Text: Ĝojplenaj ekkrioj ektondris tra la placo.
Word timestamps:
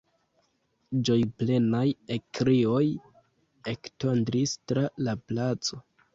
Ĝojplenaj 1.09 1.81
ekkrioj 2.15 2.81
ektondris 3.75 4.57
tra 4.73 4.89
la 5.07 5.17
placo. 5.29 5.83